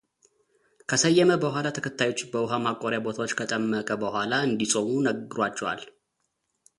[0.89, 5.81] ከሰየመ በኋላ ተከታዮቹን በውሃ ማቆሪያ ቦታዎች ከጠመቀ በኋላ እንዲጾሙ ነግሯቸዋል።